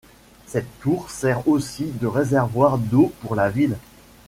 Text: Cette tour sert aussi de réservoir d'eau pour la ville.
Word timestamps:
Cette 0.47 0.79
tour 0.79 1.11
sert 1.11 1.47
aussi 1.47 1.85
de 1.85 2.07
réservoir 2.07 2.79
d'eau 2.79 3.13
pour 3.21 3.35
la 3.35 3.51
ville. 3.51 3.77